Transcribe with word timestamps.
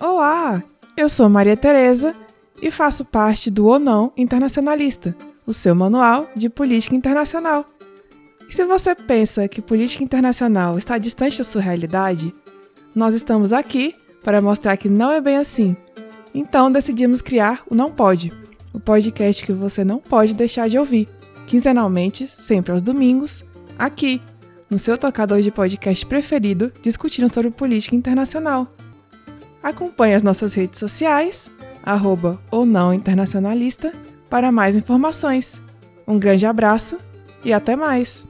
Olá, 0.00 0.62
eu 0.96 1.08
sou 1.08 1.28
Maria 1.28 1.56
Tereza 1.56 2.14
e 2.60 2.70
faço 2.70 3.04
parte 3.04 3.50
do 3.50 3.66
Ou 3.66 3.78
Não 3.78 4.12
Internacionalista, 4.16 5.16
o 5.46 5.54
seu 5.54 5.74
manual 5.74 6.28
de 6.36 6.50
política 6.50 6.94
internacional. 6.94 7.64
E 8.48 8.54
se 8.54 8.64
você 8.66 8.94
pensa 8.94 9.48
que 9.48 9.62
política 9.62 10.04
internacional 10.04 10.76
está 10.76 10.98
distante 10.98 11.38
da 11.38 11.44
sua 11.44 11.62
realidade, 11.62 12.34
nós 12.94 13.14
estamos 13.14 13.52
aqui 13.52 13.94
para 14.22 14.42
mostrar 14.42 14.76
que 14.76 14.90
não 14.90 15.10
é 15.10 15.20
bem 15.20 15.38
assim. 15.38 15.74
Então 16.34 16.70
decidimos 16.70 17.22
criar 17.22 17.62
o 17.70 17.74
Não 17.74 17.90
Pode, 17.90 18.30
o 18.72 18.80
podcast 18.80 19.44
que 19.44 19.52
você 19.52 19.84
não 19.84 19.98
pode 19.98 20.34
deixar 20.34 20.68
de 20.68 20.78
ouvir, 20.78 21.08
quinzenalmente, 21.46 22.28
sempre 22.38 22.72
aos 22.72 22.82
domingos, 22.82 23.44
aqui, 23.78 24.20
no 24.70 24.78
seu 24.78 24.98
tocador 24.98 25.40
de 25.40 25.50
podcast 25.50 26.04
preferido, 26.04 26.72
discutindo 26.82 27.28
sobre 27.28 27.50
política 27.50 27.96
internacional. 27.96 28.66
Acompanhe 29.62 30.14
as 30.14 30.22
nossas 30.22 30.54
redes 30.54 30.78
sociais, 30.78 31.50
arroba 31.82 32.40
ou 32.50 32.66
não 32.66 32.92
internacionalista, 32.92 33.92
para 34.28 34.52
mais 34.52 34.76
informações. 34.76 35.58
Um 36.06 36.18
grande 36.18 36.46
abraço 36.46 36.98
e 37.44 37.52
até 37.52 37.74
mais! 37.74 38.28